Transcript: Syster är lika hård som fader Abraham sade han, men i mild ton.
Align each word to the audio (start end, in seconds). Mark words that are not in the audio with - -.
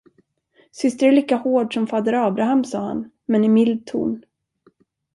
Syster 0.71 1.07
är 1.07 1.11
lika 1.11 1.35
hård 1.35 1.73
som 1.73 1.87
fader 1.87 2.13
Abraham 2.13 2.63
sade 2.63 2.83
han, 2.83 3.11
men 3.25 3.43
i 3.43 3.49
mild 3.49 3.85
ton. 3.85 4.21